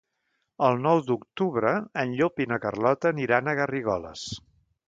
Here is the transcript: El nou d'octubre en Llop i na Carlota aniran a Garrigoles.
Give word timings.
El 0.67 0.79
nou 0.85 1.01
d'octubre 1.09 1.75
en 2.05 2.17
Llop 2.21 2.43
i 2.47 2.49
na 2.55 2.61
Carlota 2.67 3.15
aniran 3.15 3.53
a 3.55 3.59
Garrigoles. 3.61 4.29